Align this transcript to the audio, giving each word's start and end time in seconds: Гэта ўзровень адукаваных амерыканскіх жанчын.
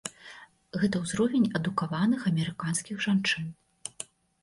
Гэта 0.83 1.01
ўзровень 1.03 1.47
адукаваных 1.61 2.27
амерыканскіх 2.33 2.95
жанчын. 3.11 3.45